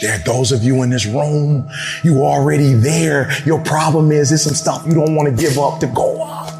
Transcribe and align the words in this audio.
There 0.00 0.14
are 0.14 0.18
those 0.18 0.52
of 0.52 0.62
you 0.62 0.82
in 0.82 0.90
this 0.90 1.06
room, 1.06 1.70
you 2.02 2.22
already 2.22 2.74
there. 2.74 3.30
Your 3.46 3.62
problem 3.62 4.12
is 4.12 4.28
there's 4.28 4.42
some 4.42 4.54
stuff 4.54 4.86
you 4.86 4.92
don't 4.92 5.14
want 5.14 5.34
to 5.34 5.42
give 5.42 5.58
up 5.58 5.80
to 5.80 5.86
go 5.86 6.22
up. 6.22 6.52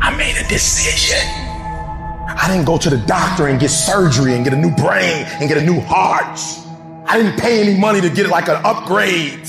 I 0.00 0.14
made 0.16 0.36
a 0.38 0.48
decision. 0.48 1.20
I 2.26 2.48
didn't 2.48 2.64
go 2.64 2.78
to 2.78 2.88
the 2.88 2.96
doctor 3.06 3.48
and 3.48 3.60
get 3.60 3.68
surgery 3.68 4.34
and 4.34 4.44
get 4.44 4.54
a 4.54 4.56
new 4.56 4.74
brain 4.74 5.26
and 5.40 5.48
get 5.48 5.58
a 5.58 5.64
new 5.64 5.80
heart. 5.80 6.40
I 7.06 7.18
didn't 7.18 7.38
pay 7.38 7.60
any 7.60 7.78
money 7.78 8.00
to 8.00 8.08
get 8.08 8.28
like 8.28 8.48
an 8.48 8.64
upgrade. 8.64 9.46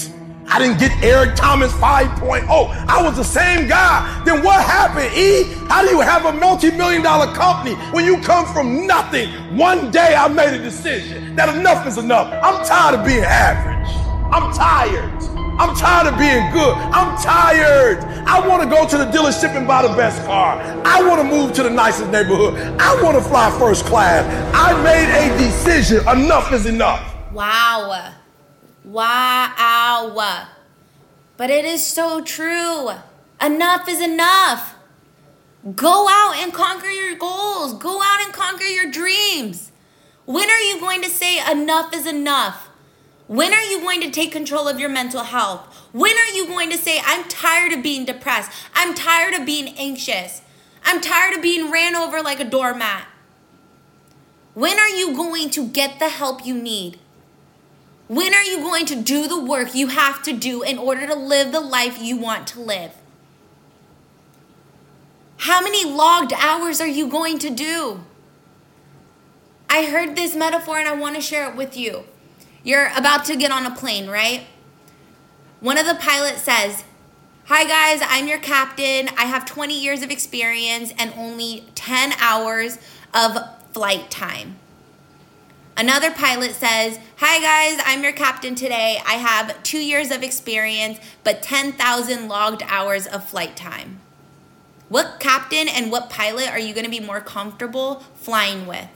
I 0.48 0.60
didn't 0.60 0.80
get 0.80 0.92
Eric 1.04 1.36
Thomas 1.36 1.72
5.0. 1.74 2.46
I 2.48 3.02
was 3.02 3.16
the 3.16 3.24
same 3.24 3.68
guy. 3.68 4.22
Then 4.26 4.44
what 4.44 4.64
happened, 4.64 5.16
E? 5.16 5.44
How 5.68 5.84
do 5.84 5.90
you 5.90 6.02
have 6.02 6.26
a 6.26 6.34
multi-million 6.34 7.02
dollar 7.02 7.34
company 7.34 7.76
when 7.92 8.06
you 8.06 8.22
come 8.22 8.46
from 8.46 8.86
nothing? 8.86 9.30
One 9.58 9.92
day 9.92 10.16
I 10.16 10.28
made 10.28 10.54
a 10.54 10.62
decision 10.62 11.36
that 11.36 11.56
enough 11.56 11.88
is 11.88 11.98
enough. 11.98 12.32
I'm 12.44 12.66
tired 12.66 13.00
of 13.00 13.06
being 13.06 13.24
average. 13.24 13.90
I'm 14.34 14.54
tired. 14.54 15.12
I'm 15.60 15.76
tired 15.76 16.12
of 16.12 16.18
being 16.18 16.52
good. 16.52 16.74
I'm 16.76 17.16
tired. 17.22 18.00
I 18.26 18.46
want 18.48 18.64
to 18.64 18.70
go 18.70 18.88
to 18.88 18.98
the 18.98 19.06
dealership 19.06 19.56
and 19.56 19.68
buy 19.68 19.84
the 19.88 19.96
best 19.96 20.24
car. 20.26 20.58
I 20.86 21.08
want 21.08 21.22
to 21.22 21.28
move 21.28 21.54
to 21.54 21.64
the 21.64 21.70
nicest 21.70 22.10
neighborhood. 22.10 22.56
I 22.80 23.00
want 23.04 23.18
to 23.18 23.24
fly 23.24 23.56
first 23.60 23.86
class. 23.86 24.26
I 24.56 24.74
made 24.82 25.10
a 25.14 25.38
decision. 25.38 26.08
Enough 26.08 26.52
is 26.54 26.66
enough. 26.66 27.14
Wow. 27.32 28.14
Wow. 28.84 30.48
But 31.38 31.50
it 31.50 31.66
is 31.66 31.86
so 31.86 32.22
true. 32.22 32.92
Enough 33.42 33.90
is 33.90 34.02
enough. 34.02 34.76
Go 35.76 36.08
out 36.10 36.36
and 36.38 36.54
conquer 36.54 36.90
your 36.90 37.16
goals. 37.16 37.74
Go 37.74 38.02
out 38.02 38.22
and 38.24 38.34
conquer 38.34 38.66
your 38.66 38.92
dreams. 38.92 39.72
When 40.26 40.50
are 40.50 40.60
you 40.60 40.80
going 40.80 41.02
to 41.02 41.10
say 41.10 41.40
enough 41.52 41.94
is 41.94 42.06
enough? 42.06 42.70
When 43.28 43.54
are 43.54 43.64
you 43.64 43.80
going 43.80 44.02
to 44.02 44.12
take 44.12 44.32
control 44.32 44.68
of 44.68 44.80
your 44.80 44.90
mental 44.90 45.24
health? 45.24 45.62
When 45.94 46.16
are 46.16 46.30
you 46.30 46.48
going 46.48 46.70
to 46.72 46.78
say, 46.78 47.02
I'm 47.06 47.28
tired 47.30 47.72
of 47.72 47.82
being 47.82 48.06
depressed? 48.06 48.52
I'm 48.74 48.94
tired 48.94 49.34
of 49.34 49.46
being 49.46 49.78
anxious. 49.78 50.42
I'm 50.84 51.00
tired 51.00 51.36
of 51.36 51.42
being 51.42 51.72
ran 51.72 51.96
over 51.96 52.22
like 52.22 52.42
a 52.42 52.46
doormat. 52.46 53.08
When 54.54 54.78
are 54.78 54.90
you 54.90 55.16
going 55.16 55.50
to 55.52 55.68
get 55.68 56.00
the 56.00 56.10
help 56.10 56.46
you 56.46 56.62
need? 56.62 57.00
When 58.14 58.32
are 58.36 58.44
you 58.44 58.60
going 58.60 58.86
to 58.88 58.96
do 58.96 59.28
the 59.28 59.42
work 59.42 59.74
you 59.74 59.88
have 59.88 60.22
to 60.22 60.34
do 60.34 60.62
in 60.62 60.78
order 60.78 61.08
to 61.08 61.16
live 61.16 61.52
the 61.52 61.60
life 61.60 62.00
you 62.00 62.16
want 62.16 62.46
to 62.50 62.62
live? 62.62 62.92
How 65.38 65.64
many 65.64 65.84
logged 65.84 66.32
hours 66.34 66.80
are 66.80 66.88
you 66.88 67.08
going 67.08 67.40
to 67.40 67.50
do? 67.50 68.04
I 69.68 69.86
heard 69.86 70.16
this 70.16 70.36
metaphor 70.36 70.78
and 70.78 70.88
I 70.88 70.94
want 70.94 71.16
to 71.16 71.22
share 71.22 71.50
it 71.50 71.56
with 71.56 71.76
you. 71.76 72.04
You're 72.64 72.92
about 72.96 73.26
to 73.26 73.36
get 73.36 73.50
on 73.50 73.66
a 73.66 73.76
plane, 73.76 74.08
right? 74.08 74.46
One 75.60 75.80
of 75.80 75.88
the 75.88 75.96
pilots 75.96 76.44
says, 76.44 76.84
Hi 77.46 77.64
guys, 77.64 78.08
I'm 78.08 78.28
your 78.28 78.38
captain. 78.38 79.10
I 79.18 79.26
have 79.26 79.44
20 79.44 79.82
years 79.82 80.04
of 80.04 80.12
experience 80.12 80.94
and 81.00 81.12
only 81.18 81.66
10 81.74 82.14
hours 82.20 82.78
of 83.12 83.40
flight 83.74 84.12
time. 84.12 84.60
Another 85.76 86.12
pilot 86.12 86.52
says, 86.52 87.00
Hi 87.18 87.40
guys, 87.42 87.84
I'm 87.86 88.04
your 88.04 88.12
captain 88.12 88.54
today. 88.54 89.02
I 89.08 89.14
have 89.14 89.64
two 89.64 89.84
years 89.84 90.12
of 90.12 90.22
experience, 90.22 91.00
but 91.24 91.42
10,000 91.42 92.28
logged 92.28 92.62
hours 92.68 93.08
of 93.08 93.28
flight 93.28 93.58
time. 93.58 94.00
What 94.90 95.20
captain 95.20 95.68
and 95.68 95.92
what 95.92 96.12
pilot 96.12 96.50
are 96.50 96.60
you 96.60 96.76
going 96.76 96.86
to 96.86 96.92
be 96.92 97.00
more 97.00 97.22
comfortable 97.22 98.04
flying 98.14 98.68
with? 98.68 98.88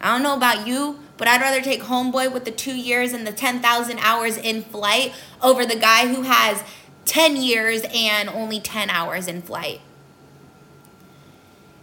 I 0.00 0.12
don't 0.12 0.22
know 0.22 0.36
about 0.36 0.68
you, 0.68 1.00
but 1.16 1.26
I'd 1.26 1.40
rather 1.40 1.60
take 1.60 1.82
homeboy 1.82 2.32
with 2.32 2.44
the 2.44 2.52
two 2.52 2.76
years 2.76 3.12
and 3.12 3.26
the 3.26 3.32
10,000 3.32 3.98
hours 3.98 4.36
in 4.36 4.62
flight 4.62 5.12
over 5.42 5.66
the 5.66 5.74
guy 5.74 6.06
who 6.06 6.22
has 6.22 6.62
10 7.06 7.34
years 7.34 7.82
and 7.92 8.28
only 8.28 8.60
10 8.60 8.88
hours 8.88 9.26
in 9.26 9.42
flight. 9.42 9.80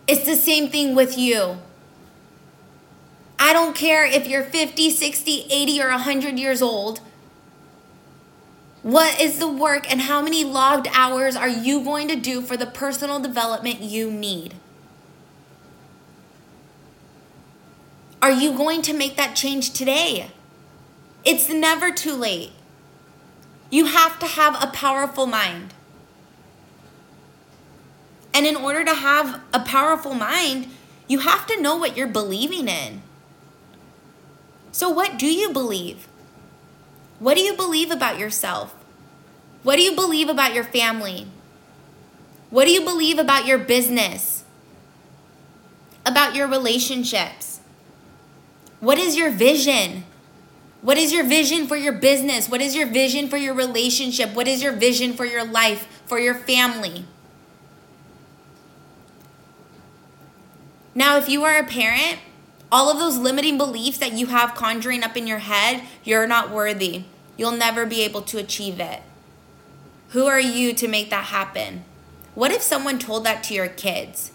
It's 0.08 0.26
the 0.26 0.38
same 0.38 0.70
thing 0.70 0.96
with 0.96 1.18
you. 1.18 1.58
I 3.38 3.54
don't 3.54 3.76
care 3.76 4.06
if 4.06 4.28
you're 4.28 4.44
50, 4.44 4.90
60, 4.90 5.48
80, 5.50 5.82
or 5.82 5.90
100 5.90 6.40
years 6.40 6.62
old. 6.62 7.02
What 8.82 9.20
is 9.20 9.40
the 9.40 9.48
work 9.48 9.92
and 9.92 10.02
how 10.02 10.22
many 10.22 10.44
logged 10.44 10.88
hours 10.94 11.36
are 11.36 11.50
you 11.50 11.84
going 11.84 12.08
to 12.08 12.16
do 12.16 12.42
for 12.42 12.56
the 12.56 12.68
personal 12.68 13.20
development 13.20 13.82
you 13.82 14.12
need? 14.12 14.54
Are 18.22 18.32
you 18.32 18.56
going 18.56 18.82
to 18.84 18.94
make 18.94 19.18
that 19.18 19.36
change 19.36 19.74
today? 19.74 20.30
It's 21.24 21.50
never 21.50 21.92
too 21.92 22.14
late. 22.14 22.52
You 23.70 23.86
have 23.86 24.20
to 24.20 24.28
have 24.28 24.56
a 24.62 24.68
powerful 24.68 25.26
mind. 25.26 25.74
And 28.34 28.46
in 28.46 28.56
order 28.56 28.84
to 28.84 28.94
have 28.94 29.42
a 29.54 29.60
powerful 29.60 30.14
mind, 30.14 30.68
you 31.08 31.20
have 31.20 31.48
to 31.48 31.62
know 31.62 31.76
what 31.76 31.98
you're 31.98 32.08
believing 32.08 32.68
in. 32.68 33.02
So, 34.76 34.90
what 34.90 35.18
do 35.18 35.28
you 35.28 35.54
believe? 35.54 36.06
What 37.20 37.38
do 37.38 37.42
you 37.42 37.54
believe 37.54 37.92
about 37.92 38.20
yourself? 38.20 38.76
What 39.64 39.78
do 39.78 39.82
you 39.82 39.96
believe 39.96 40.28
about 40.28 40.54
your 40.54 40.66
family? 40.66 41.28
What 42.50 42.66
do 42.66 42.72
you 42.72 42.82
believe 42.82 43.18
about 43.18 43.46
your 43.46 43.58
business? 43.58 44.44
About 46.06 46.36
your 46.36 46.50
relationships? 46.50 47.62
What 48.82 48.98
is 48.98 49.16
your 49.16 49.32
vision? 49.32 50.04
What 50.82 50.98
is 50.98 51.14
your 51.14 51.24
vision 51.24 51.68
for 51.68 51.78
your 51.78 51.94
business? 51.94 52.50
What 52.50 52.60
is 52.60 52.76
your 52.76 52.88
vision 52.88 53.30
for 53.30 53.38
your 53.38 53.54
relationship? 53.54 54.34
What 54.34 54.46
is 54.46 54.62
your 54.62 54.74
vision 54.74 55.14
for 55.14 55.24
your 55.24 55.46
life, 55.46 55.88
for 56.06 56.20
your 56.20 56.36
family? 56.36 57.06
Now, 60.94 61.16
if 61.16 61.30
you 61.30 61.46
are 61.46 61.58
a 61.58 61.64
parent, 61.64 62.20
all 62.72 62.90
of 62.90 63.00
those 63.00 63.18
limiting 63.18 63.58
beliefs 63.58 63.98
that 64.00 64.14
you 64.14 64.28
have 64.28 64.56
conjuring 64.56 65.04
up 65.04 65.16
in 65.16 65.28
your 65.28 65.40
head, 65.40 65.84
you're 66.04 66.28
not 66.28 66.52
worthy. 66.52 67.04
You'll 67.38 67.52
never 67.52 67.86
be 67.86 68.02
able 68.02 68.22
to 68.24 68.38
achieve 68.38 68.80
it. 68.80 69.02
Who 70.10 70.26
are 70.26 70.40
you 70.40 70.74
to 70.74 70.88
make 70.88 71.10
that 71.10 71.26
happen? 71.26 71.84
What 72.34 72.52
if 72.52 72.62
someone 72.62 73.00
told 73.00 73.26
that 73.26 73.44
to 73.46 73.54
your 73.54 73.68
kids? 73.68 74.32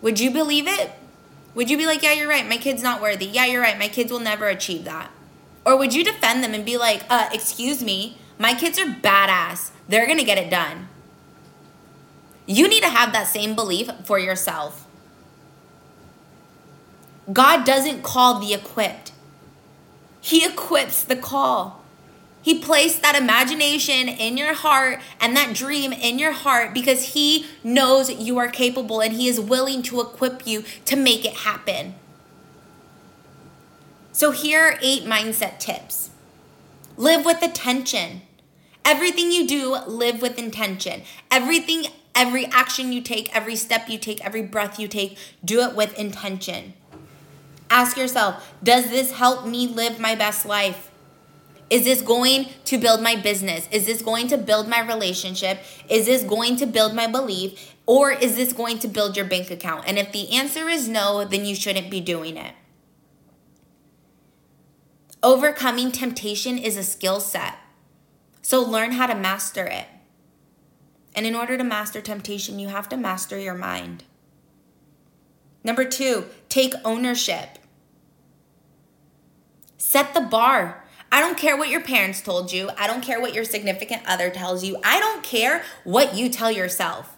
Would 0.00 0.20
you 0.20 0.30
believe 0.30 0.66
it? 0.66 0.92
Would 1.54 1.70
you 1.70 1.76
be 1.76 1.86
like, 1.86 2.02
yeah, 2.02 2.12
you're 2.12 2.28
right, 2.28 2.48
my 2.48 2.56
kid's 2.56 2.82
not 2.82 3.02
worthy? 3.02 3.26
Yeah, 3.26 3.46
you're 3.46 3.60
right, 3.60 3.78
my 3.78 3.88
kids 3.88 4.10
will 4.10 4.20
never 4.20 4.48
achieve 4.48 4.84
that. 4.84 5.10
Or 5.64 5.76
would 5.76 5.94
you 5.94 6.02
defend 6.02 6.42
them 6.42 6.54
and 6.54 6.64
be 6.64 6.76
like, 6.76 7.04
uh, 7.08 7.28
excuse 7.32 7.82
me, 7.84 8.16
my 8.38 8.54
kids 8.54 8.78
are 8.78 8.86
badass. 8.86 9.70
They're 9.88 10.06
gonna 10.06 10.24
get 10.24 10.38
it 10.38 10.50
done. 10.50 10.88
You 12.46 12.68
need 12.68 12.82
to 12.82 12.88
have 12.88 13.12
that 13.12 13.28
same 13.28 13.54
belief 13.54 13.88
for 14.04 14.18
yourself. 14.18 14.81
God 17.30 17.64
doesn't 17.64 18.02
call 18.02 18.40
the 18.40 18.54
equipped, 18.54 19.12
He 20.20 20.44
equips 20.44 21.02
the 21.02 21.16
call. 21.16 21.80
He 22.42 22.58
placed 22.58 23.02
that 23.02 23.14
imagination 23.14 24.08
in 24.08 24.36
your 24.36 24.52
heart 24.52 25.00
and 25.20 25.36
that 25.36 25.54
dream 25.54 25.92
in 25.92 26.18
your 26.18 26.32
heart 26.32 26.74
because 26.74 27.14
He 27.14 27.46
knows 27.62 28.10
you 28.10 28.36
are 28.38 28.48
capable 28.48 29.00
and 29.00 29.12
He 29.12 29.28
is 29.28 29.38
willing 29.38 29.82
to 29.84 30.00
equip 30.00 30.44
you 30.44 30.64
to 30.86 30.96
make 30.96 31.24
it 31.24 31.34
happen. 31.34 31.94
So, 34.10 34.32
here 34.32 34.60
are 34.60 34.78
eight 34.82 35.04
mindset 35.04 35.58
tips 35.58 36.10
live 36.96 37.24
with 37.24 37.42
attention. 37.42 38.22
Everything 38.84 39.30
you 39.30 39.46
do, 39.46 39.76
live 39.86 40.20
with 40.20 40.38
intention. 40.38 41.02
Everything, 41.30 41.86
every 42.14 42.46
action 42.46 42.92
you 42.92 43.00
take, 43.00 43.34
every 43.34 43.56
step 43.56 43.88
you 43.88 43.98
take, 43.98 44.24
every 44.24 44.42
breath 44.42 44.78
you 44.78 44.88
take, 44.88 45.16
do 45.44 45.60
it 45.60 45.74
with 45.74 45.96
intention. 45.98 46.74
Ask 47.72 47.96
yourself 47.96 48.54
Does 48.62 48.90
this 48.90 49.12
help 49.12 49.46
me 49.46 49.66
live 49.66 49.98
my 49.98 50.14
best 50.14 50.44
life? 50.44 50.90
Is 51.70 51.84
this 51.84 52.02
going 52.02 52.50
to 52.66 52.76
build 52.76 53.00
my 53.00 53.16
business? 53.16 53.66
Is 53.72 53.86
this 53.86 54.02
going 54.02 54.28
to 54.28 54.36
build 54.36 54.68
my 54.68 54.80
relationship? 54.86 55.58
Is 55.88 56.04
this 56.04 56.22
going 56.22 56.56
to 56.56 56.66
build 56.66 56.94
my 56.94 57.06
belief? 57.06 57.74
Or 57.86 58.12
is 58.12 58.36
this 58.36 58.52
going 58.52 58.78
to 58.80 58.88
build 58.88 59.16
your 59.16 59.24
bank 59.24 59.50
account? 59.50 59.84
And 59.86 59.98
if 59.98 60.12
the 60.12 60.32
answer 60.32 60.68
is 60.68 60.86
no, 60.86 61.24
then 61.24 61.46
you 61.46 61.54
shouldn't 61.54 61.90
be 61.90 62.02
doing 62.02 62.36
it. 62.36 62.54
Overcoming 65.22 65.90
temptation 65.92 66.58
is 66.58 66.76
a 66.76 66.84
skill 66.84 67.20
set. 67.20 67.54
So 68.42 68.60
learn 68.60 68.92
how 68.92 69.06
to 69.06 69.14
master 69.14 69.64
it. 69.64 69.86
And 71.14 71.24
in 71.24 71.34
order 71.34 71.56
to 71.56 71.64
master 71.64 72.02
temptation, 72.02 72.58
you 72.58 72.68
have 72.68 72.88
to 72.90 72.98
master 72.98 73.38
your 73.38 73.54
mind. 73.54 74.04
Number 75.64 75.86
two, 75.86 76.26
take 76.50 76.74
ownership. 76.84 77.58
Set 79.92 80.14
the 80.14 80.22
bar. 80.22 80.82
I 81.12 81.20
don't 81.20 81.36
care 81.36 81.54
what 81.54 81.68
your 81.68 81.82
parents 81.82 82.22
told 82.22 82.50
you. 82.50 82.70
I 82.78 82.86
don't 82.86 83.02
care 83.02 83.20
what 83.20 83.34
your 83.34 83.44
significant 83.44 84.00
other 84.06 84.30
tells 84.30 84.64
you. 84.64 84.78
I 84.82 84.98
don't 84.98 85.22
care 85.22 85.64
what 85.84 86.14
you 86.16 86.30
tell 86.30 86.50
yourself. 86.50 87.14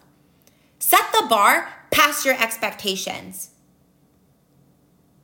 Set 0.81 1.05
the 1.13 1.25
bar 1.31 1.69
past 1.93 2.25
your 2.25 2.35
expectations. 2.35 3.51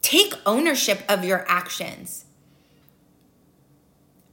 Take 0.00 0.35
ownership 0.47 1.02
of 1.08 1.25
your 1.25 1.44
actions. 1.49 2.25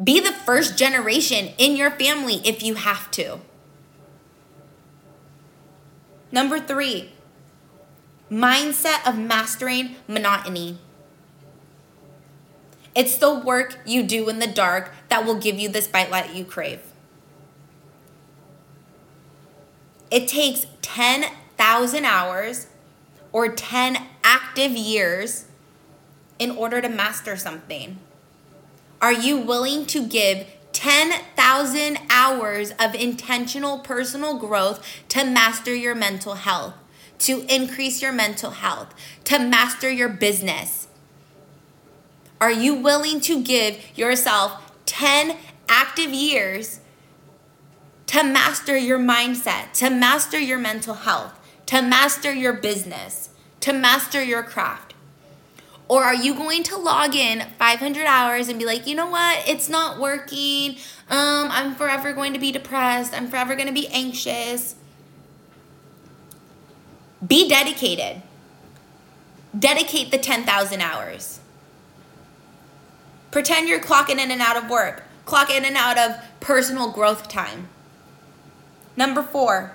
Be 0.03 0.19
the 0.19 0.31
first 0.31 0.77
generation 0.77 1.53
in 1.57 1.75
your 1.75 1.89
family 1.89 2.35
if 2.45 2.61
you 2.61 2.75
have 2.75 3.09
to. 3.13 3.39
Number 6.31 6.59
three, 6.59 7.13
mindset 8.29 9.07
of 9.09 9.17
mastering 9.17 9.95
monotony. 10.07 10.77
It's 12.97 13.15
the 13.15 13.31
work 13.31 13.77
you 13.85 14.01
do 14.01 14.27
in 14.27 14.39
the 14.39 14.47
dark 14.47 14.91
that 15.09 15.23
will 15.23 15.35
give 15.35 15.59
you 15.59 15.69
this 15.69 15.87
the 15.87 16.09
light 16.09 16.33
you 16.33 16.43
crave. 16.43 16.81
It 20.09 20.27
takes 20.27 20.65
10,000 20.81 22.05
hours 22.05 22.65
or 23.31 23.49
10 23.49 23.99
active 24.23 24.71
years 24.71 25.45
in 26.39 26.49
order 26.49 26.81
to 26.81 26.89
master 26.89 27.37
something. 27.37 27.99
Are 28.99 29.13
you 29.13 29.37
willing 29.37 29.85
to 29.85 30.03
give 30.03 30.47
10,000 30.71 31.99
hours 32.09 32.71
of 32.79 32.95
intentional 32.95 33.77
personal 33.77 34.39
growth 34.39 34.83
to 35.09 35.23
master 35.23 35.75
your 35.75 35.93
mental 35.93 36.33
health, 36.33 36.73
to 37.19 37.45
increase 37.47 38.01
your 38.01 38.11
mental 38.11 38.49
health, 38.49 38.95
to 39.25 39.37
master 39.37 39.91
your 39.91 40.09
business? 40.09 40.86
Are 42.39 42.51
you 42.51 42.75
willing 42.75 43.19
to 43.21 43.41
give 43.41 43.79
yourself 43.97 44.71
10 44.85 45.37
active 45.67 46.11
years 46.11 46.79
to 48.07 48.23
master 48.23 48.77
your 48.77 48.99
mindset, 48.99 49.73
to 49.73 49.89
master 49.89 50.39
your 50.39 50.57
mental 50.57 50.93
health, 50.93 51.37
to 51.67 51.81
master 51.81 52.33
your 52.33 52.53
business, 52.53 53.29
to 53.61 53.73
master 53.73 54.23
your 54.23 54.43
craft? 54.43 54.93
Or 55.89 56.03
are 56.03 56.15
you 56.15 56.35
going 56.35 56.63
to 56.63 56.77
log 56.77 57.15
in 57.15 57.45
500 57.57 58.05
hours 58.05 58.49
and 58.49 58.59
be 58.59 58.65
like, 58.65 58.87
you 58.87 58.95
know 58.95 59.09
what? 59.09 59.47
It's 59.47 59.69
not 59.69 59.99
working. 59.99 60.77
Um, 61.09 61.49
I'm 61.49 61.75
forever 61.75 62.11
going 62.13 62.33
to 62.33 62.39
be 62.39 62.51
depressed. 62.51 63.13
I'm 63.13 63.29
forever 63.29 63.55
going 63.55 63.67
to 63.67 63.73
be 63.73 63.87
anxious. 63.87 64.75
Be 67.25 67.47
dedicated. 67.47 68.21
Dedicate 69.57 70.11
the 70.11 70.17
10,000 70.17 70.81
hours. 70.81 71.39
Pretend 73.37 73.69
you're 73.69 73.79
clocking 73.79 74.17
in 74.17 74.31
and 74.31 74.41
out 74.41 74.57
of 74.57 74.67
work. 74.67 75.03
Clock 75.25 75.51
in 75.51 75.63
and 75.63 75.77
out 75.77 75.99
of 75.99 76.15
personal 76.39 76.89
growth 76.91 77.29
time. 77.29 77.69
Number 78.95 79.21
four, 79.21 79.73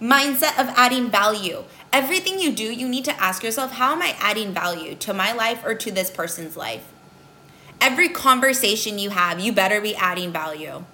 mindset 0.00 0.58
of 0.58 0.66
adding 0.76 1.08
value. 1.08 1.62
Everything 1.92 2.40
you 2.40 2.50
do, 2.50 2.64
you 2.64 2.88
need 2.88 3.04
to 3.04 3.22
ask 3.22 3.44
yourself, 3.44 3.74
how 3.74 3.92
am 3.92 4.02
I 4.02 4.16
adding 4.18 4.52
value 4.52 4.96
to 4.96 5.14
my 5.14 5.30
life 5.30 5.62
or 5.64 5.76
to 5.76 5.92
this 5.92 6.10
person's 6.10 6.56
life? 6.56 6.82
Every 7.80 8.08
conversation 8.08 8.98
you 8.98 9.10
have, 9.10 9.38
you 9.38 9.52
better 9.52 9.80
be 9.80 9.94
adding 9.94 10.32
value. 10.32 10.84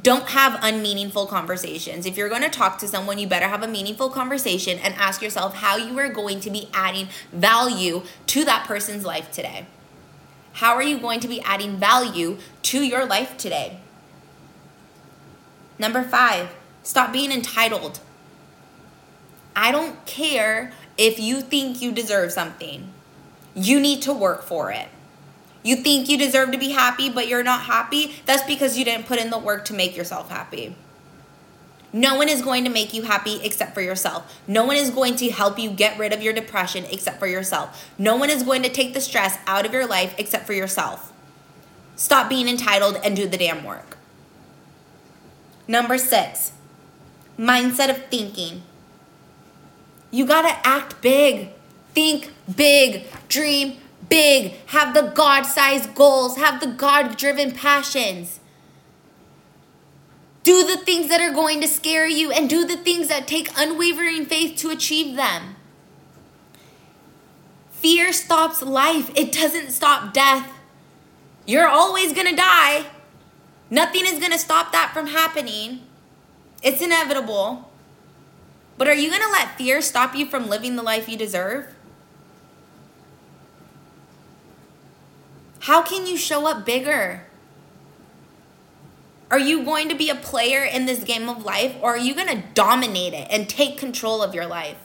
Don't 0.00 0.28
have 0.28 0.60
unmeaningful 0.62 1.26
conversations. 1.26 2.06
If 2.06 2.16
you're 2.16 2.28
going 2.28 2.42
to 2.42 2.48
talk 2.48 2.78
to 2.78 2.86
someone, 2.86 3.18
you 3.18 3.26
better 3.26 3.48
have 3.48 3.64
a 3.64 3.68
meaningful 3.68 4.10
conversation 4.10 4.78
and 4.78 4.94
ask 4.94 5.22
yourself 5.22 5.56
how 5.56 5.76
you 5.76 5.98
are 5.98 6.08
going 6.08 6.38
to 6.38 6.50
be 6.50 6.68
adding 6.72 7.08
value 7.32 8.02
to 8.28 8.44
that 8.44 8.64
person's 8.64 9.04
life 9.04 9.32
today. 9.32 9.66
How 10.54 10.74
are 10.74 10.82
you 10.82 10.98
going 10.98 11.18
to 11.20 11.28
be 11.28 11.40
adding 11.40 11.78
value 11.78 12.38
to 12.62 12.82
your 12.82 13.04
life 13.04 13.36
today? 13.36 13.80
Number 15.80 16.04
five, 16.04 16.54
stop 16.84 17.12
being 17.12 17.32
entitled. 17.32 17.98
I 19.56 19.72
don't 19.72 20.04
care 20.06 20.72
if 20.96 21.18
you 21.18 21.40
think 21.40 21.82
you 21.82 21.90
deserve 21.90 22.30
something. 22.30 22.92
You 23.54 23.80
need 23.80 24.02
to 24.02 24.12
work 24.12 24.44
for 24.44 24.70
it. 24.70 24.88
You 25.64 25.76
think 25.76 26.08
you 26.08 26.16
deserve 26.16 26.52
to 26.52 26.58
be 26.58 26.70
happy, 26.70 27.10
but 27.10 27.26
you're 27.26 27.42
not 27.42 27.62
happy. 27.62 28.16
That's 28.26 28.44
because 28.44 28.78
you 28.78 28.84
didn't 28.84 29.06
put 29.06 29.18
in 29.18 29.30
the 29.30 29.38
work 29.38 29.64
to 29.66 29.74
make 29.74 29.96
yourself 29.96 30.30
happy. 30.30 30.76
No 31.94 32.16
one 32.16 32.28
is 32.28 32.42
going 32.42 32.64
to 32.64 32.70
make 32.70 32.92
you 32.92 33.02
happy 33.02 33.38
except 33.44 33.72
for 33.72 33.80
yourself. 33.80 34.42
No 34.48 34.64
one 34.64 34.74
is 34.74 34.90
going 34.90 35.14
to 35.14 35.30
help 35.30 35.60
you 35.60 35.70
get 35.70 35.96
rid 35.96 36.12
of 36.12 36.20
your 36.20 36.32
depression 36.32 36.84
except 36.90 37.20
for 37.20 37.28
yourself. 37.28 37.88
No 37.96 38.16
one 38.16 38.30
is 38.30 38.42
going 38.42 38.64
to 38.64 38.68
take 38.68 38.94
the 38.94 39.00
stress 39.00 39.38
out 39.46 39.64
of 39.64 39.72
your 39.72 39.86
life 39.86 40.12
except 40.18 40.44
for 40.44 40.54
yourself. 40.54 41.12
Stop 41.94 42.28
being 42.28 42.48
entitled 42.48 42.98
and 43.04 43.14
do 43.14 43.28
the 43.28 43.36
damn 43.36 43.62
work. 43.62 43.96
Number 45.68 45.96
six, 45.96 46.50
mindset 47.38 47.90
of 47.90 48.04
thinking. 48.06 48.62
You 50.10 50.26
gotta 50.26 50.58
act 50.66 51.00
big, 51.00 51.50
think 51.94 52.32
big, 52.56 53.06
dream 53.28 53.76
big, 54.08 54.54
have 54.66 54.94
the 54.94 55.12
God 55.14 55.42
sized 55.44 55.94
goals, 55.94 56.38
have 56.38 56.60
the 56.60 56.66
God 56.66 57.16
driven 57.16 57.52
passions. 57.52 58.40
Do 60.44 60.64
the 60.64 60.76
things 60.76 61.08
that 61.08 61.22
are 61.22 61.32
going 61.32 61.62
to 61.62 61.66
scare 61.66 62.06
you 62.06 62.30
and 62.30 62.48
do 62.48 62.66
the 62.66 62.76
things 62.76 63.08
that 63.08 63.26
take 63.26 63.48
unwavering 63.56 64.26
faith 64.26 64.56
to 64.58 64.68
achieve 64.68 65.16
them. 65.16 65.56
Fear 67.70 68.12
stops 68.12 68.62
life, 68.62 69.10
it 69.16 69.32
doesn't 69.32 69.70
stop 69.70 70.12
death. 70.12 70.52
You're 71.46 71.68
always 71.68 72.12
gonna 72.12 72.36
die. 72.36 72.86
Nothing 73.70 74.04
is 74.06 74.18
gonna 74.18 74.38
stop 74.38 74.70
that 74.72 74.92
from 74.94 75.08
happening. 75.08 75.80
It's 76.62 76.80
inevitable. 76.80 77.70
But 78.76 78.88
are 78.88 78.94
you 78.94 79.10
gonna 79.10 79.32
let 79.32 79.56
fear 79.56 79.80
stop 79.80 80.14
you 80.14 80.26
from 80.26 80.48
living 80.48 80.76
the 80.76 80.82
life 80.82 81.08
you 81.08 81.16
deserve? 81.16 81.74
How 85.60 85.80
can 85.80 86.06
you 86.06 86.18
show 86.18 86.46
up 86.46 86.66
bigger? 86.66 87.23
Are 89.34 89.40
you 89.40 89.64
going 89.64 89.88
to 89.88 89.96
be 89.96 90.10
a 90.10 90.14
player 90.14 90.62
in 90.62 90.86
this 90.86 91.02
game 91.02 91.28
of 91.28 91.44
life 91.44 91.74
or 91.82 91.96
are 91.96 91.98
you 91.98 92.14
going 92.14 92.28
to 92.28 92.44
dominate 92.54 93.14
it 93.14 93.26
and 93.32 93.48
take 93.48 93.76
control 93.76 94.22
of 94.22 94.32
your 94.32 94.46
life? 94.46 94.76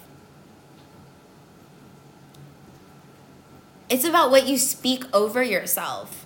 It's 3.90 4.04
about 4.04 4.32
what 4.32 4.48
you 4.48 4.58
speak 4.58 5.04
over 5.14 5.44
yourself. 5.44 6.26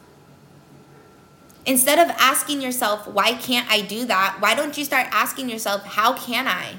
Instead 1.65 1.99
of 1.99 2.15
asking 2.17 2.61
yourself, 2.61 3.09
why 3.09 3.33
can't 3.33 3.69
I 3.69 3.81
do 3.81 4.05
that? 4.05 4.37
Why 4.39 4.55
don't 4.55 4.77
you 4.77 4.85
start 4.85 5.07
asking 5.11 5.49
yourself, 5.49 5.83
how 5.83 6.13
can 6.13 6.47
I? 6.47 6.77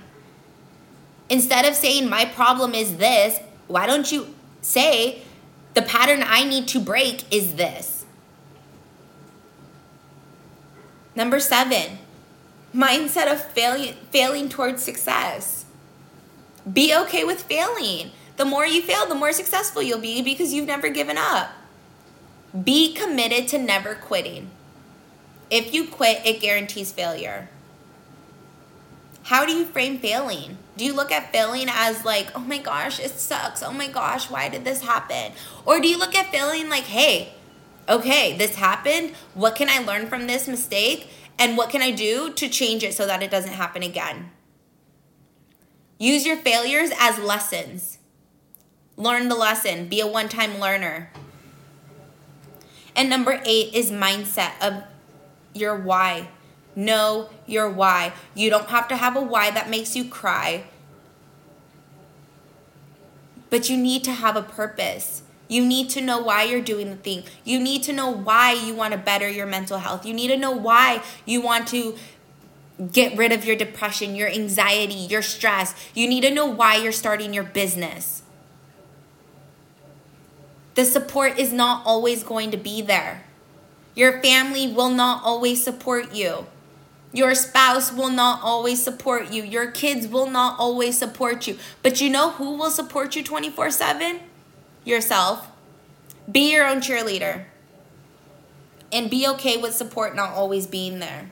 Instead 1.28 1.66
of 1.66 1.74
saying, 1.74 2.08
my 2.08 2.24
problem 2.24 2.74
is 2.74 2.96
this, 2.96 3.38
why 3.66 3.84
don't 3.84 4.10
you 4.10 4.34
say, 4.62 5.20
the 5.74 5.82
pattern 5.82 6.24
I 6.26 6.44
need 6.44 6.68
to 6.68 6.80
break 6.80 7.30
is 7.30 7.56
this? 7.56 8.03
Number 11.16 11.38
seven, 11.38 11.98
mindset 12.74 13.32
of 13.32 13.40
failing, 13.40 13.94
failing 14.10 14.48
towards 14.48 14.82
success. 14.82 15.64
Be 16.70 16.94
okay 16.94 17.24
with 17.24 17.42
failing. 17.42 18.10
The 18.36 18.44
more 18.44 18.66
you 18.66 18.82
fail, 18.82 19.06
the 19.06 19.14
more 19.14 19.32
successful 19.32 19.82
you'll 19.82 20.00
be 20.00 20.22
because 20.22 20.52
you've 20.52 20.66
never 20.66 20.88
given 20.88 21.16
up. 21.16 21.50
Be 22.64 22.94
committed 22.94 23.48
to 23.48 23.58
never 23.58 23.94
quitting. 23.94 24.50
If 25.50 25.72
you 25.72 25.86
quit, 25.86 26.22
it 26.24 26.40
guarantees 26.40 26.90
failure. 26.90 27.48
How 29.24 29.46
do 29.46 29.52
you 29.52 29.64
frame 29.64 29.98
failing? 29.98 30.58
Do 30.76 30.84
you 30.84 30.92
look 30.92 31.12
at 31.12 31.32
failing 31.32 31.68
as 31.70 32.04
like, 32.04 32.28
oh 32.34 32.40
my 32.40 32.58
gosh, 32.58 32.98
it 32.98 33.12
sucks. 33.12 33.62
Oh 33.62 33.72
my 33.72 33.86
gosh, 33.86 34.28
why 34.28 34.48
did 34.48 34.64
this 34.64 34.82
happen? 34.82 35.32
Or 35.64 35.80
do 35.80 35.88
you 35.88 35.98
look 35.98 36.14
at 36.14 36.32
failing 36.32 36.68
like, 36.68 36.84
hey, 36.84 37.34
okay, 37.88 38.36
this 38.36 38.56
happened. 38.56 39.12
What 39.34 39.56
can 39.56 39.68
I 39.68 39.78
learn 39.78 40.06
from 40.06 40.26
this 40.26 40.48
mistake? 40.48 41.08
And 41.38 41.56
what 41.56 41.70
can 41.70 41.82
I 41.82 41.90
do 41.90 42.32
to 42.32 42.48
change 42.48 42.82
it 42.82 42.94
so 42.94 43.06
that 43.06 43.22
it 43.22 43.30
doesn't 43.30 43.52
happen 43.52 43.82
again? 43.82 44.30
Use 45.98 46.26
your 46.26 46.36
failures 46.36 46.90
as 46.98 47.18
lessons. 47.18 47.98
Learn 48.96 49.28
the 49.28 49.34
lesson, 49.34 49.88
be 49.88 50.00
a 50.00 50.06
one 50.06 50.28
time 50.28 50.60
learner. 50.60 51.10
And 52.94 53.10
number 53.10 53.40
eight 53.44 53.74
is 53.74 53.90
mindset 53.90 54.52
of 54.60 54.84
your 55.52 55.76
why. 55.76 56.28
Know 56.76 57.28
your 57.46 57.68
why. 57.68 58.12
You 58.34 58.50
don't 58.50 58.68
have 58.68 58.88
to 58.88 58.96
have 58.96 59.16
a 59.16 59.20
why 59.20 59.50
that 59.50 59.68
makes 59.68 59.96
you 59.96 60.04
cry, 60.04 60.64
but 63.50 63.68
you 63.68 63.76
need 63.76 64.04
to 64.04 64.12
have 64.12 64.36
a 64.36 64.42
purpose. 64.42 65.22
You 65.48 65.64
need 65.64 65.90
to 65.90 66.00
know 66.00 66.22
why 66.22 66.44
you're 66.44 66.62
doing 66.62 66.90
the 66.90 66.96
thing. 66.96 67.24
You 67.44 67.60
need 67.60 67.82
to 67.84 67.92
know 67.92 68.10
why 68.10 68.52
you 68.52 68.74
want 68.74 68.92
to 68.92 68.98
better 68.98 69.28
your 69.28 69.46
mental 69.46 69.78
health. 69.78 70.06
You 70.06 70.14
need 70.14 70.28
to 70.28 70.36
know 70.36 70.50
why 70.50 71.02
you 71.26 71.40
want 71.40 71.68
to 71.68 71.96
get 72.92 73.16
rid 73.16 73.30
of 73.30 73.44
your 73.44 73.56
depression, 73.56 74.16
your 74.16 74.28
anxiety, 74.28 74.94
your 74.94 75.22
stress. 75.22 75.74
You 75.94 76.08
need 76.08 76.22
to 76.22 76.30
know 76.30 76.46
why 76.46 76.76
you're 76.76 76.92
starting 76.92 77.34
your 77.34 77.44
business. 77.44 78.22
The 80.74 80.84
support 80.84 81.38
is 81.38 81.52
not 81.52 81.86
always 81.86 82.24
going 82.24 82.50
to 82.50 82.56
be 82.56 82.82
there. 82.82 83.24
Your 83.94 84.20
family 84.22 84.66
will 84.66 84.90
not 84.90 85.22
always 85.22 85.62
support 85.62 86.12
you. 86.12 86.46
Your 87.12 87.36
spouse 87.36 87.92
will 87.92 88.10
not 88.10 88.40
always 88.42 88.82
support 88.82 89.32
you. 89.32 89.44
Your 89.44 89.70
kids 89.70 90.08
will 90.08 90.28
not 90.28 90.58
always 90.58 90.98
support 90.98 91.46
you. 91.46 91.58
But 91.80 92.00
you 92.00 92.10
know 92.10 92.32
who 92.32 92.56
will 92.56 92.70
support 92.70 93.14
you 93.14 93.22
24 93.22 93.70
7? 93.70 94.18
Yourself. 94.84 95.48
Be 96.30 96.52
your 96.52 96.66
own 96.66 96.78
cheerleader. 96.78 97.44
And 98.92 99.10
be 99.10 99.26
okay 99.28 99.56
with 99.56 99.74
support 99.74 100.14
not 100.14 100.30
always 100.30 100.66
being 100.66 101.00
there. 101.00 101.30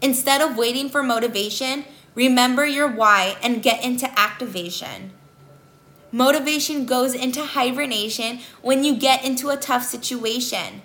Instead 0.00 0.40
of 0.40 0.56
waiting 0.56 0.88
for 0.88 1.02
motivation, 1.02 1.84
remember 2.14 2.66
your 2.66 2.88
why 2.88 3.36
and 3.42 3.62
get 3.62 3.82
into 3.82 4.06
activation. 4.18 5.12
Motivation 6.12 6.86
goes 6.86 7.14
into 7.14 7.44
hibernation 7.44 8.38
when 8.62 8.84
you 8.84 8.94
get 8.94 9.24
into 9.24 9.48
a 9.48 9.56
tough 9.56 9.82
situation. 9.82 10.82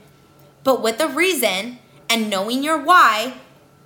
But 0.63 0.81
with 0.81 0.99
a 0.99 1.07
reason 1.07 1.79
and 2.09 2.29
knowing 2.29 2.63
your 2.63 2.81
why, 2.81 3.35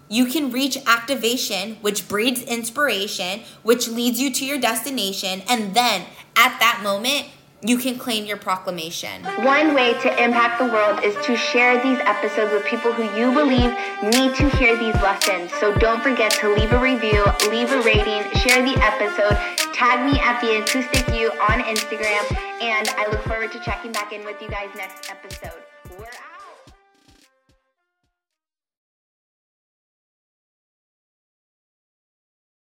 you 0.08 0.26
can 0.28 0.52
reach 0.52 0.78
activation, 0.86 1.78
which 1.82 2.08
breeds 2.08 2.42
inspiration, 2.44 3.42
which 3.64 3.88
leads 3.88 4.22
you 4.22 4.32
to 4.32 4.46
your 4.46 4.60
destination. 4.60 5.42
And 5.50 5.74
then 5.74 6.06
at 6.36 6.60
that 6.60 6.82
moment, 6.84 7.28
you 7.66 7.78
can 7.78 7.98
claim 7.98 8.26
your 8.26 8.38
proclamation. 8.38 9.24
One 9.44 9.74
way 9.74 9.94
to 10.02 10.24
impact 10.24 10.60
the 10.60 10.66
world 10.66 11.02
is 11.04 11.16
to 11.26 11.38
share 11.38 11.82
these 11.82 12.00
episodes 12.00 12.52
with 12.52 12.66
people 12.66 12.92
who 12.92 13.04
you 13.18 13.32
believe 13.34 13.72
need 14.04 14.36
to 14.36 14.50
hear 14.58 14.78
these 14.78 14.96
lessons. 14.96 15.54
So 15.60 15.74
don't 15.76 16.04
forget 16.04 16.32
to 16.42 16.54
leave 16.54 16.74
a 16.74 16.80
review, 16.80 17.24
leave 17.50 17.72
a 17.72 17.82
rating, 17.82 18.30
share 18.42 18.62
the 18.62 18.76
episode, 18.84 19.38
tag 19.74 20.06
me 20.12 20.20
at 20.20 20.42
the 20.42 20.62
acoustic 20.62 21.16
you 21.16 21.32
on 21.32 21.62
Instagram, 21.64 22.24
and 22.62 22.90
I 22.90 23.08
look 23.10 23.22
forward 23.24 23.52
to 23.54 23.60
checking 23.62 23.94
back 23.94 24.12
in 24.12 24.26
with 24.26 24.42
you 24.42 24.50
guys 24.50 24.70
next 24.76 25.10
episode. 25.10 25.53